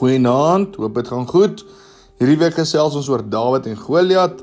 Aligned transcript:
Goeienaand, 0.00 0.78
hoop 0.80 0.94
dit 0.96 1.08
gaan 1.12 1.26
goed. 1.28 1.58
Hierdie 2.16 2.38
week 2.40 2.54
gesels 2.56 2.94
ons 2.96 3.08
oor 3.12 3.20
Dawid 3.20 3.66
en 3.68 3.74
Goliat. 3.76 4.38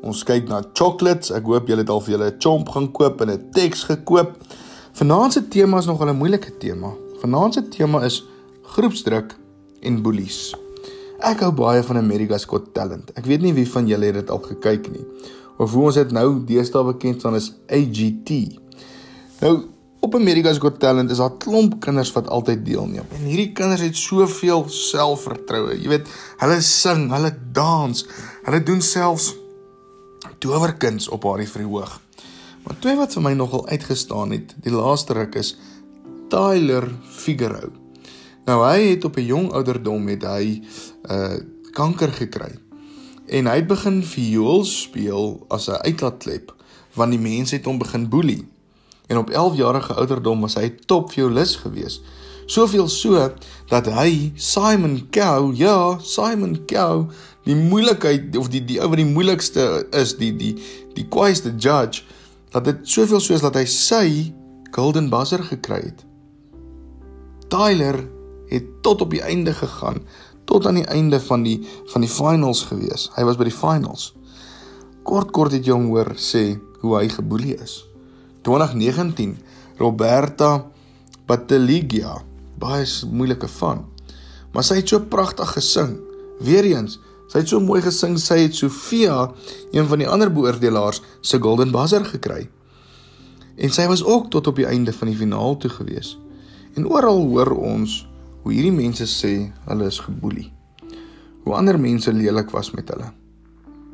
Ons 0.00 0.22
kyk 0.24 0.46
na 0.48 0.62
chocolates. 0.72 1.28
Ek 1.36 1.44
hoop 1.44 1.68
julle 1.68 1.84
het 1.84 1.90
al 1.92 2.00
vir 2.06 2.14
julle 2.14 2.28
'n 2.30 2.38
chomp 2.40 2.70
gaan 2.72 2.86
koop 2.88 3.20
en 3.20 3.30
'n 3.30 3.50
teks 3.52 3.84
gekoop. 3.84 4.30
Vanaand 4.94 5.32
se 5.32 5.42
tema 5.48 5.78
is 5.78 5.86
nogal 5.86 6.08
'n 6.08 6.16
moeilike 6.16 6.56
tema. 6.56 6.94
Vanaand 7.20 7.54
se 7.54 7.68
tema 7.68 8.02
is 8.04 8.24
groepsdruk 8.62 9.36
en 9.82 10.02
bullies. 10.02 10.54
Ek 11.20 11.40
hou 11.40 11.52
baie 11.52 11.82
van 11.82 11.96
America's 11.96 12.44
Got 12.44 12.72
Talent. 12.72 13.10
Ek 13.14 13.26
weet 13.26 13.42
nie 13.42 13.52
wie 13.52 13.68
van 13.68 13.86
julle 13.86 14.04
het 14.06 14.14
dit 14.14 14.30
al 14.30 14.40
gekyk 14.40 14.90
nie 14.90 15.04
of 15.58 15.72
hoe 15.72 15.84
ons 15.84 15.94
dit 15.94 16.10
nou 16.12 16.44
deesdae 16.44 16.84
bekend 16.84 17.20
staan 17.20 17.34
as 17.34 17.52
AGT. 17.68 18.58
Nou 19.40 19.64
Op 20.04 20.14
America's 20.14 20.58
Got 20.58 20.78
Talent 20.78 21.10
is 21.10 21.16
daar 21.16 21.36
klomp 21.40 21.78
kinders 21.80 22.10
wat 22.12 22.26
altyd 22.28 22.66
deelneem. 22.66 23.06
En 23.16 23.22
hierdie 23.24 23.52
kinders 23.56 23.80
het 23.80 23.96
soveel 23.96 24.66
selfvertroue. 24.68 25.78
Jy 25.80 25.88
weet, 25.88 26.10
hulle 26.42 26.58
sing, 26.60 27.06
hulle 27.08 27.30
dans, 27.56 28.02
hulle 28.44 28.60
doen 28.68 28.84
selfs 28.84 29.30
towerkuns 30.44 31.08
op 31.08 31.24
haar 31.24 31.46
verhoog. 31.48 31.96
Maar 32.66 32.76
twee 32.84 33.00
wat 33.00 33.16
vir 33.16 33.24
my 33.24 33.32
nogal 33.32 33.64
uitgestaan 33.72 34.36
het, 34.36 34.52
die 34.60 34.74
laaste 34.76 35.16
ruk 35.16 35.40
is 35.40 35.54
Tyler 36.28 36.90
Figaro. 37.08 37.72
Nou 38.44 38.60
hy 38.60 38.90
het 38.90 39.08
op 39.08 39.16
'n 39.16 39.24
jong 39.24 39.52
ouderdom 39.56 40.04
met 40.04 40.22
hy 40.22 40.60
uh 41.08 41.40
kanker 41.72 42.12
gekry. 42.12 42.52
En 43.26 43.46
hy 43.46 43.56
het 43.56 43.66
begin 43.66 44.02
viool 44.04 44.64
speel 44.64 45.46
as 45.48 45.68
'n 45.68 45.80
uitlaatklep 45.80 46.52
want 46.94 47.10
die 47.10 47.20
mense 47.20 47.56
het 47.56 47.64
hom 47.64 47.78
begin 47.78 48.08
boelie. 48.08 48.53
En 49.06 49.18
op 49.18 49.30
11 49.30 49.56
jarige 49.56 49.92
ouderdom 49.92 50.40
was 50.40 50.54
hy 50.54 50.70
top 50.86 51.12
violis 51.12 51.56
gewees. 51.56 52.00
Soveel 52.46 52.88
so 52.88 53.30
dat 53.68 53.88
hy 53.92 54.32
Simon 54.36 55.06
Cow, 55.10 55.52
ja, 55.56 55.98
Simon 56.00 56.64
Cow, 56.66 57.10
die 57.44 57.56
moeilikheid 57.56 58.36
of 58.36 58.48
die 58.52 58.62
die 58.64 58.80
ou 58.80 58.88
wat 58.92 59.00
die 59.00 59.08
moeilikste 59.08 59.86
is, 59.96 60.16
die 60.20 60.32
die 60.36 60.54
die 60.96 61.06
kwaaiste 61.08 61.54
judge, 61.56 62.04
dat 62.52 62.68
dit 62.68 62.84
soveel 62.88 63.20
soos 63.20 63.44
dat 63.44 63.56
hy 63.58 63.64
sy 63.68 64.08
golden 64.74 65.10
buzzer 65.12 65.42
gekry 65.44 65.80
het. 65.88 66.04
Tyler 67.52 68.04
het 68.52 68.68
tot 68.82 69.02
op 69.04 69.12
die 69.12 69.22
einde 69.24 69.54
gegaan, 69.56 70.02
tot 70.44 70.66
aan 70.66 70.80
die 70.80 70.88
einde 70.92 71.20
van 71.20 71.44
die 71.44 71.58
van 71.92 72.04
die 72.04 72.12
finals 72.12 72.64
gewees. 72.68 73.08
Hy 73.16 73.24
was 73.28 73.40
by 73.40 73.48
die 73.48 73.56
finals. 73.56 74.12
Kort 75.04 75.32
kort 75.36 75.52
het 75.52 75.66
jong 75.68 75.90
hoor 75.92 76.14
sê 76.16 76.54
hoe 76.80 76.96
hy 76.98 77.08
geboelie 77.12 77.56
is. 77.60 77.82
2019 78.44 79.34
Roberta 79.80 80.52
Battaligia 81.26 82.20
baie 82.60 82.86
moeilike 83.10 83.48
van 83.58 83.86
maar 84.54 84.62
sy 84.66 84.78
het 84.78 84.92
so 84.92 85.02
pragtig 85.10 85.50
gesing. 85.56 85.98
Weer 86.42 86.66
eens 86.70 87.00
sy 87.32 87.40
het 87.40 87.50
so 87.50 87.58
mooi 87.58 87.80
gesing 87.82 88.14
sy 88.20 88.44
het 88.44 88.54
Sofia 88.54 89.30
een 89.74 89.88
van 89.90 90.02
die 90.02 90.08
ander 90.08 90.30
beoordelaars 90.30 91.00
se 91.24 91.40
golden 91.42 91.72
buzzer 91.74 92.04
gekry. 92.06 92.44
En 93.56 93.72
sy 93.74 93.88
was 93.90 94.04
ook 94.04 94.28
tot 94.30 94.46
op 94.50 94.60
die 94.60 94.68
einde 94.70 94.92
van 94.92 95.10
die 95.10 95.18
finaal 95.18 95.56
toe 95.58 95.70
gewees. 95.72 96.14
En 96.78 96.86
oral 96.86 97.24
hoor 97.32 97.50
ons 97.56 98.04
hoe 98.44 98.52
hierdie 98.52 98.74
mense 98.74 99.06
sê 99.10 99.32
hulle 99.66 99.88
is 99.90 99.98
geboelie. 100.04 100.50
Hoe 101.44 101.56
ander 101.58 101.78
mense 101.80 102.12
lelik 102.12 102.52
was 102.54 102.70
met 102.76 102.90
hulle. 102.92 103.10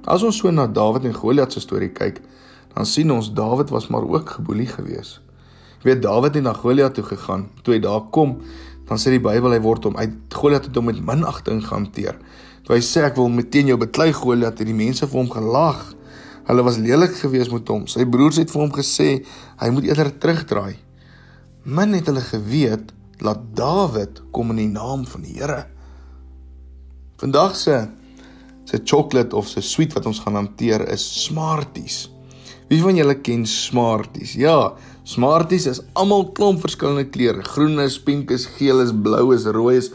As 0.04 0.24
ons 0.26 0.36
so 0.42 0.50
na 0.52 0.66
Dawid 0.66 1.06
en 1.08 1.16
Goliat 1.16 1.52
se 1.52 1.62
storie 1.64 1.92
kyk 1.96 2.20
dan 2.74 2.86
sien 2.86 3.10
ons 3.12 3.32
Dawid 3.34 3.70
was 3.70 3.88
maar 3.88 4.06
ook 4.06 4.36
geboelie 4.38 4.68
gewees. 4.70 5.18
Jy 5.80 5.92
weet 5.92 6.02
Dawid 6.04 6.34
het 6.36 6.44
na 6.44 6.52
Goliat 6.52 6.94
toe 6.94 7.04
gegaan. 7.04 7.48
Toe 7.64 7.74
hy 7.74 7.80
daar 7.80 8.04
kom, 8.12 8.36
dan 8.88 9.00
sê 9.00 9.14
die 9.14 9.22
Bybel 9.22 9.54
hy 9.54 9.60
word 9.64 9.86
hom 9.88 9.96
uit 9.96 10.34
Goliat 10.34 10.66
het 10.68 10.76
hom 10.76 10.90
met 10.90 11.00
minagting 11.00 11.62
gehanteer. 11.64 12.18
Toe 12.66 12.76
hy 12.76 12.82
sê 12.84 13.06
ek 13.06 13.16
wil 13.16 13.30
meteen 13.32 13.70
jou 13.70 13.78
beklei 13.80 14.10
Goliat, 14.14 14.60
het 14.60 14.68
die 14.68 14.76
mense 14.76 15.08
vir 15.08 15.22
hom 15.22 15.30
gelag. 15.32 15.80
Hulle 16.50 16.64
was 16.66 16.80
lelik 16.82 17.14
gewees 17.20 17.50
met 17.52 17.68
hom. 17.72 17.86
Sy 17.88 18.04
broers 18.10 18.40
het 18.42 18.52
vir 18.52 18.64
hom 18.64 18.72
gesê 18.74 19.08
hy 19.60 19.72
moet 19.72 19.88
eerder 19.88 20.12
terugdraai. 20.20 20.76
Min 21.64 21.96
het 21.96 22.08
hulle 22.10 22.24
geweet 22.24 22.92
dat 23.20 23.42
Dawid 23.56 24.22
kom 24.32 24.52
in 24.54 24.62
die 24.62 24.72
naam 24.72 25.04
van 25.08 25.24
die 25.24 25.36
Here. 25.38 25.64
Vandag 27.20 27.56
se 27.56 27.82
se 28.64 28.78
chocolate 28.84 29.36
of 29.36 29.48
se 29.48 29.60
sweet 29.60 29.92
wat 29.96 30.06
ons 30.06 30.20
gaan 30.22 30.38
hanteer 30.38 30.84
is 30.92 31.02
Smarties. 31.24 32.08
Wie 32.70 32.78
van 32.78 32.94
julle 32.94 33.16
ken 33.18 33.42
Smarties? 33.50 34.36
Ja, 34.38 34.76
Smarties 35.02 35.64
is 35.66 35.80
almal 35.98 36.28
klomp 36.36 36.60
verskillende 36.62 37.08
kleure. 37.10 37.42
Groen 37.42 37.80
is, 37.82 37.96
pink 37.98 38.30
is, 38.30 38.44
geel 38.60 38.84
is, 38.84 38.92
blou 38.94 39.32
is, 39.34 39.48
rooi 39.50 39.74
is, 39.80 39.88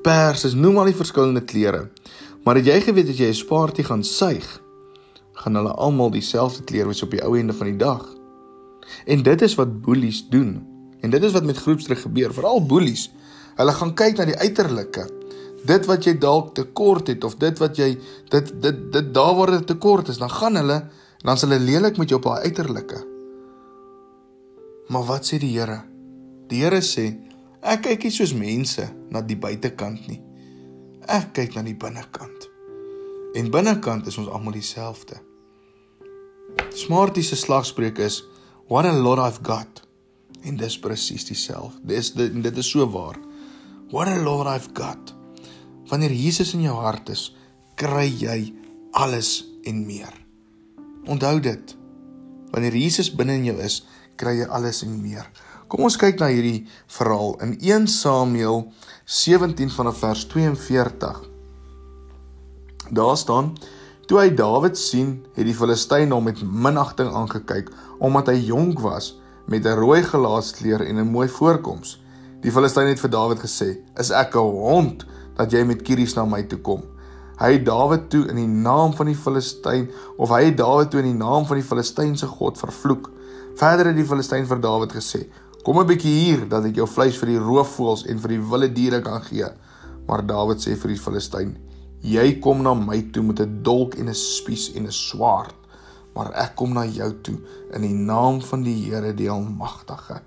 pers 0.00 0.46
is, 0.48 0.54
noem 0.56 0.78
al 0.80 0.88
die 0.88 0.96
verskillende 0.96 1.42
kleure. 1.44 1.82
Maar 2.46 2.62
het 2.62 2.70
jy 2.70 2.78
geweet 2.86 3.10
as 3.12 3.20
jy 3.20 3.28
'n 3.28 3.36
Smartie 3.36 3.84
gaan 3.84 4.04
suig, 4.04 4.48
gaan 5.44 5.60
hulle 5.60 5.74
almal 5.76 6.10
dieselfde 6.10 6.64
kleur 6.64 6.88
wees 6.88 7.02
op 7.02 7.10
die 7.10 7.20
ou 7.20 7.36
einde 7.36 7.52
van 7.52 7.68
die 7.68 7.76
dag? 7.76 8.08
En 9.04 9.22
dit 9.22 9.42
is 9.42 9.54
wat 9.54 9.82
boelies 9.82 10.24
doen. 10.30 10.64
En 11.02 11.10
dit 11.10 11.22
is 11.22 11.32
wat 11.32 11.44
met 11.44 11.56
groepsdruk 11.56 11.98
gebeur, 11.98 12.32
veral 12.32 12.66
boelies. 12.66 13.10
Hulle 13.56 13.72
gaan 13.72 13.94
kyk 13.94 14.16
na 14.16 14.24
die 14.24 14.38
uiterlike. 14.38 15.04
Dit 15.66 15.86
wat 15.86 16.04
jy 16.04 16.16
dalk 16.18 16.54
tekort 16.54 17.06
het 17.06 17.24
of 17.24 17.36
dit 17.36 17.58
wat 17.58 17.76
jy 17.76 17.98
dit 18.28 18.62
dit 18.62 18.92
dit 18.92 19.14
daar 19.14 19.36
waar 19.36 19.50
dit 19.50 19.66
tekort 19.66 20.08
is, 20.08 20.18
dan 20.18 20.30
gaan 20.30 20.56
hulle 20.56 20.88
En 21.22 21.30
dan 21.30 21.38
sal 21.38 21.54
hulle 21.54 21.62
lelik 21.62 21.98
met 22.00 22.10
jou 22.10 22.18
op 22.18 22.26
haar 22.32 22.46
uiterlike. 22.48 22.98
Maar 24.90 25.04
wat 25.06 25.28
sê 25.28 25.38
die 25.38 25.52
Here? 25.54 25.78
Die 26.50 26.64
Here 26.64 26.80
sê, 26.82 27.04
ek 27.62 27.84
kyk 27.86 28.08
nie 28.08 28.14
soos 28.14 28.32
mense 28.34 28.88
na 29.14 29.22
die 29.22 29.38
buitekant 29.38 30.08
nie. 30.10 30.18
Ek 31.06 31.30
kyk 31.36 31.54
na 31.54 31.62
die 31.62 31.78
binnekant. 31.78 32.48
En 33.38 33.50
binnekant 33.54 34.10
is 34.10 34.18
ons 34.18 34.30
almal 34.34 34.56
dieselfde. 34.58 35.20
Smartie 36.74 37.24
se 37.24 37.38
slagspreuk 37.38 38.02
is 38.02 38.24
what 38.68 38.84
a 38.84 38.92
lot 38.92 39.22
I've 39.22 39.44
got. 39.46 39.84
En 40.42 40.58
dis 40.58 40.78
presies 40.82 41.24
dieselfde. 41.28 41.78
Dis 41.86 42.10
dit 42.18 42.34
dit 42.42 42.58
is 42.58 42.72
so 42.74 42.88
waar. 42.90 43.20
What 43.94 44.10
a 44.10 44.18
lot 44.18 44.50
I've 44.50 44.74
got. 44.74 45.14
Wanneer 45.86 46.12
Jesus 46.16 46.54
in 46.58 46.66
jou 46.66 46.74
hart 46.82 47.14
is, 47.14 47.30
kry 47.78 48.08
jy 48.10 48.40
alles 48.98 49.44
en 49.64 49.86
meer. 49.86 50.21
Onthou 51.06 51.40
dit. 51.40 51.76
Wanneer 52.50 52.76
Jesus 52.76 53.10
binne 53.14 53.34
in 53.40 53.44
jou 53.44 53.56
is, 53.58 53.80
kry 54.16 54.36
jy 54.38 54.46
alles 54.46 54.82
en 54.86 54.94
meer. 55.02 55.26
Kom 55.66 55.82
ons 55.88 55.96
kyk 55.96 56.20
na 56.20 56.28
hierdie 56.28 56.66
verhaal 56.92 57.34
in 57.42 57.56
1 57.58 57.88
Samuel 57.90 58.66
17 59.08 59.72
vanaf 59.72 60.02
vers 60.04 60.26
42. 60.30 61.22
Daar 62.92 63.16
staan: 63.16 63.54
Toe 64.06 64.20
hy 64.20 64.28
Dawid 64.36 64.78
sien, 64.78 65.22
het 65.34 65.48
die 65.48 65.56
Filistyn 65.56 66.12
hom 66.12 66.28
met 66.28 66.42
minagting 66.44 67.10
aangekyk 67.10 67.72
omdat 68.02 68.28
hy 68.32 68.38
jonk 68.50 68.82
was 68.84 69.14
met 69.48 69.66
'n 69.66 69.78
rooi 69.78 70.02
gelaatskleur 70.02 70.86
en 70.86 71.00
'n 71.00 71.10
mooi 71.10 71.28
voorkoms. 71.28 71.98
Die 72.42 72.52
Filistyn 72.52 72.86
het 72.86 73.00
vir 73.00 73.10
Dawid 73.10 73.38
gesê: 73.38 73.78
"Is 73.98 74.10
ek 74.10 74.36
'n 74.36 74.38
hond 74.38 75.06
dat 75.36 75.50
jy 75.50 75.64
met 75.64 75.82
kieries 75.82 76.14
na 76.14 76.24
my 76.24 76.42
toe 76.42 76.58
kom?" 76.58 76.91
Hy 77.42 77.56
het 77.56 77.64
Dawid 77.66 78.04
toe 78.06 78.20
in 78.30 78.38
die 78.38 78.46
naam 78.46 78.92
van 78.94 79.08
die 79.10 79.16
Filistyn 79.18 79.88
of 80.14 80.30
hy 80.30 80.44
het 80.44 80.60
Dawid 80.60 80.92
toe 80.92 81.00
in 81.00 81.08
die 81.08 81.18
naam 81.18 81.42
van 81.48 81.58
die 81.58 81.66
Filistynse 81.66 82.28
god 82.30 82.60
vervloek. 82.60 83.08
Verder 83.58 83.88
het 83.90 83.96
die 83.98 84.06
Filistyn 84.06 84.46
vir 84.46 84.60
Dawid 84.62 84.92
gesê: 84.94 85.24
"Kom 85.64 85.80
'n 85.80 85.86
bietjie 85.86 86.12
hier 86.12 86.44
dat 86.48 86.64
ek 86.64 86.76
jou 86.76 86.86
vleis 86.86 87.16
vir 87.18 87.32
die 87.32 87.42
roofvoëls 87.42 88.06
en 88.06 88.20
vir 88.22 88.28
die 88.28 88.38
wilde 88.50 88.68
diere 88.72 89.00
kan 89.02 89.22
gee." 89.22 89.48
Maar 90.06 90.22
Dawid 90.26 90.62
sê 90.62 90.76
vir 90.76 90.94
die 90.94 91.02
Filistyn: 91.02 91.56
"Jy 92.02 92.38
kom 92.38 92.62
na 92.62 92.74
my 92.74 93.10
toe 93.12 93.22
met 93.22 93.40
'n 93.40 93.62
dolk 93.62 93.94
en 93.94 94.08
'n 94.08 94.14
spies 94.14 94.70
en 94.76 94.86
'n 94.86 94.92
swaard, 94.92 95.54
maar 96.14 96.30
ek 96.34 96.54
kom 96.54 96.72
na 96.72 96.84
jou 96.84 97.12
toe 97.22 97.38
in 97.74 97.82
die 97.82 97.94
naam 97.94 98.40
van 98.40 98.62
die 98.62 98.84
Here 98.84 99.12
die 99.12 99.30
Almagtige, 99.30 100.20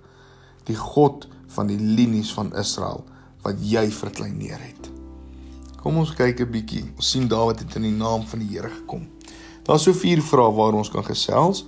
die 0.65 0.75
God 0.75 1.27
van 1.47 1.67
die 1.67 1.79
linies 1.79 2.33
van 2.33 2.51
Israel 2.53 3.05
wat 3.41 3.55
jy 3.61 3.89
verkleineer 3.89 4.59
het." 4.59 4.84
Kom 5.85 5.99
ons 6.01 6.15
kyk 6.17 6.39
'n 6.41 6.49
bietjie. 6.49 6.83
Ons 6.97 7.11
sien 7.13 7.27
Dawid 7.29 7.59
het 7.59 7.75
in 7.75 7.83
die 7.83 7.93
naam 7.93 8.23
van 8.25 8.39
die 8.39 8.47
Here 8.49 8.69
gekom. 8.69 9.05
Daar's 9.63 9.83
so 9.83 9.93
vier 9.93 10.21
vrae 10.21 10.51
waar 10.51 10.73
ons 10.73 10.89
kan 10.89 11.03
gesels. 11.05 11.65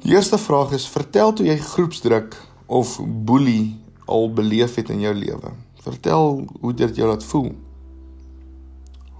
Die 0.00 0.14
eerste 0.14 0.38
vraag 0.38 0.72
is: 0.72 0.88
Vertel 0.88 1.32
toe 1.32 1.46
jy 1.46 1.56
groepsdruk 1.56 2.36
of 2.66 2.98
boelie 3.04 3.76
al 4.06 4.32
beleef 4.32 4.74
het 4.74 4.88
in 4.88 5.00
jou 5.00 5.14
lewe. 5.14 5.52
Vertel 5.82 6.48
hoe 6.60 6.74
dit 6.74 6.96
jou 6.96 7.08
laat 7.08 7.24
voel. 7.24 7.52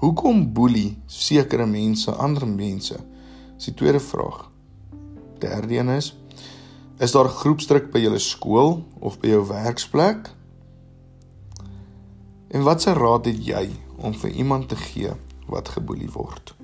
Hoekom 0.01 0.53
boelie 0.53 0.97
sekere 1.07 1.67
mense 1.67 2.11
ander 2.11 2.49
mense? 2.49 2.97
Dis 3.57 3.65
die 3.65 3.75
tweede 3.75 4.01
vraag. 4.01 4.51
Derde 5.39 5.77
een 5.77 5.89
is: 5.89 6.17
Is 6.99 7.13
daar 7.13 7.29
groepsdruk 7.29 7.93
by 7.93 7.99
julle 7.99 8.19
skool 8.19 8.85
of 8.99 9.21
by 9.21 9.29
jou 9.29 9.47
werksplek? 9.47 10.36
En 12.51 12.63
watse 12.63 12.93
raad 12.93 13.27
het 13.27 13.41
jy 13.47 13.71
om 13.97 14.15
vir 14.15 14.31
iemand 14.31 14.69
te 14.69 14.77
gee 14.77 15.11
wat 15.49 15.69
geboelie 15.69 16.11
word? 16.11 16.55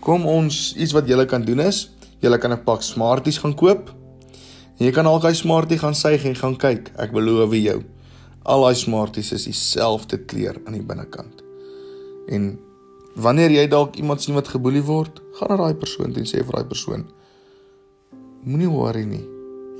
Kom 0.00 0.26
ons 0.26 0.74
iets 0.76 0.92
wat 0.92 1.08
jy 1.08 1.24
kan 1.26 1.44
doen 1.44 1.60
is, 1.60 1.90
jy 2.20 2.38
kan 2.38 2.52
'n 2.52 2.64
pak 2.64 2.82
Smarties 2.82 3.38
gaan 3.38 3.54
koop. 3.54 3.90
En 4.78 4.86
jy 4.86 4.92
kan 4.92 5.06
al 5.06 5.20
daai 5.20 5.34
Smartie 5.34 5.78
gaan 5.78 5.94
suig 5.94 6.24
en 6.24 6.34
gaan 6.34 6.56
kyk. 6.56 6.92
Ek 6.98 7.12
beloof 7.12 7.54
jou, 7.54 7.84
Al 8.44 8.60
daai 8.60 8.76
smarties 8.76 9.32
is 9.32 9.46
dieselfde 9.48 10.18
kleur 10.28 10.58
aan 10.66 10.74
die 10.76 10.84
binnekant. 10.84 11.40
En 12.28 12.50
wanneer 13.16 13.54
jy 13.54 13.62
dalk 13.72 13.96
iemand 13.96 14.20
sien 14.20 14.36
wat 14.36 14.50
geboelie 14.52 14.84
word, 14.84 15.22
gaan 15.38 15.54
na 15.54 15.56
daai 15.62 15.78
persoon 15.80 16.12
toe 16.12 16.20
en 16.20 16.28
sê 16.28 16.42
vir 16.42 16.58
daai 16.58 16.68
persoon: 16.68 17.06
Moenie 18.44 18.68
worry 18.68 19.06
nie. 19.08 19.22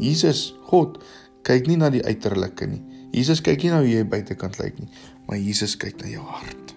Jesus, 0.00 0.54
God, 0.70 0.96
kyk 1.44 1.68
nie 1.68 1.76
na 1.76 1.90
die 1.92 2.00
uiterlike 2.00 2.70
nie. 2.70 2.80
Jesus 3.14 3.38
kyk 3.46 3.62
nie 3.62 3.70
na 3.70 3.78
hoe 3.78 3.90
jy 3.90 4.02
buitekant 4.10 4.56
lyk 4.58 4.80
nie, 4.80 4.88
maar 5.28 5.38
Jesus 5.38 5.76
kyk 5.78 6.00
na 6.02 6.08
jou 6.10 6.24
hart. 6.26 6.72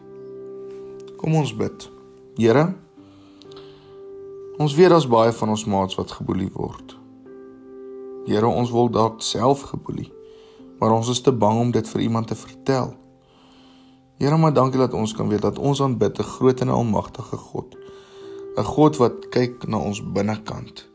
Kom 1.18 1.34
ons 1.40 1.56
bid. 1.58 1.88
Here, 2.38 2.68
ons 4.62 4.76
weet 4.78 4.94
daar's 4.94 5.10
baie 5.10 5.34
van 5.34 5.56
ons 5.56 5.66
maats 5.66 5.98
wat 5.98 6.14
geboelie 6.20 6.52
word. 6.54 6.94
Here, 8.30 8.46
ons 8.46 8.70
wil 8.70 8.92
dalk 8.94 9.26
self 9.26 9.66
geboelie, 9.72 10.12
maar 10.78 10.94
ons 10.94 11.10
is 11.10 11.24
te 11.26 11.34
bang 11.34 11.58
om 11.64 11.74
dit 11.74 11.90
vir 11.90 12.06
iemand 12.06 12.30
te 12.30 12.38
vertel. 12.38 12.94
Here, 14.22 14.38
maar 14.38 14.54
dankie 14.54 14.82
dat 14.82 14.94
ons 14.94 15.18
kan 15.18 15.34
weet 15.34 15.42
dat 15.42 15.58
ons 15.58 15.82
aanbid 15.82 16.20
'n 16.20 16.32
groot 16.38 16.62
en 16.62 16.70
almagtige 16.70 17.38
God. 17.50 17.74
'n 18.58 18.64
God 18.64 18.98
wat 18.98 19.30
kyk 19.30 19.68
na 19.68 19.78
ons 19.78 20.02
binnekant 20.02 20.86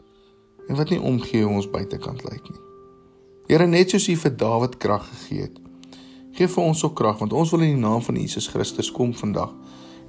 en 0.69 0.77
wat 0.77 0.91
nie 0.91 1.01
omgee 1.01 1.43
hoe 1.43 1.55
ons 1.55 1.71
buitekant 1.71 2.23
lyk 2.31 2.47
nie. 2.51 2.72
Here, 3.49 3.67
net 3.67 3.91
soos 3.91 4.09
U 4.09 4.17
vir 4.17 4.37
Dawid 4.39 4.79
krag 4.83 5.09
gegee 5.11 5.49
het, 5.49 5.59
gee 6.37 6.49
vir 6.49 6.63
ons 6.65 6.85
ook 6.87 6.95
krag 6.97 7.19
want 7.21 7.35
ons 7.37 7.51
wil 7.53 7.65
in 7.67 7.75
die 7.75 7.83
naam 7.83 8.03
van 8.05 8.17
Jesus 8.17 8.47
Christus 8.49 8.91
kom 8.95 9.13
vandag 9.17 9.51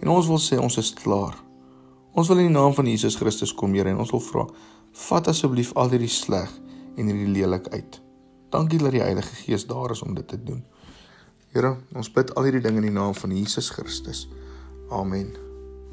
en 0.01 0.11
ons 0.13 0.29
wil 0.29 0.39
sê 0.41 0.59
ons 0.59 0.77
is 0.79 0.93
klaar. 0.99 1.35
Ons 2.13 2.29
wil 2.29 2.43
in 2.43 2.51
die 2.51 2.53
naam 2.53 2.75
van 2.77 2.85
Jesus 2.85 3.17
Christus 3.17 3.53
kom, 3.57 3.73
Here, 3.73 3.89
en 3.89 4.01
ons 4.03 4.11
wil 4.13 4.21
vra, 4.21 4.45
vat 5.07 5.29
asseblief 5.31 5.71
al 5.79 5.89
hierdie 5.95 6.11
sleg 6.11 6.51
en 6.97 7.09
hierdie 7.09 7.31
lelik 7.33 7.71
uit. 7.73 7.97
Dankie 8.53 8.77
dat 8.83 8.93
die 8.93 9.01
Heilige 9.01 9.33
Gees 9.41 9.65
daar 9.65 9.95
is 9.95 10.03
om 10.05 10.13
dit 10.13 10.27
te 10.29 10.37
doen. 10.37 10.61
Here, 11.55 11.73
ons 11.97 12.11
bid 12.13 12.35
al 12.37 12.49
hierdie 12.49 12.61
dinge 12.61 12.83
in 12.83 12.91
die 12.91 12.93
naam 12.93 13.17
van 13.17 13.33
Jesus 13.33 13.71
Christus. 13.73 14.27
Amen. 14.93 15.33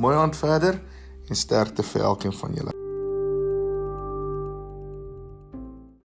Mooi 0.01 0.17
aand 0.17 0.37
verder 0.37 0.83
en 1.29 1.37
sterkte 1.37 1.87
vir 1.95 2.11
elkeen 2.13 2.37
van 2.37 2.61
julle. 2.61 2.80